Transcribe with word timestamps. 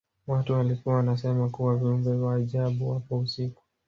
Watu 0.27 0.53
walikuwa 0.53 0.95
wanasema 0.95 1.49
kuwa 1.49 1.77
viumbe 1.77 2.09
wa 2.09 2.35
ajabu 2.35 2.89
wapo 2.89 3.19
usiku 3.19 3.63